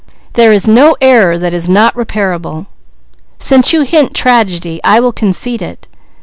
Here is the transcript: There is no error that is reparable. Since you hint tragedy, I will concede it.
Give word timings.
There 0.33 0.51
is 0.51 0.67
no 0.67 0.95
error 0.99 1.37
that 1.37 1.53
is 1.53 1.69
reparable. 1.69 2.65
Since 3.37 3.71
you 3.71 3.83
hint 3.83 4.15
tragedy, 4.15 4.81
I 4.83 4.99
will 4.99 5.13
concede 5.13 5.61
it. 5.61 5.87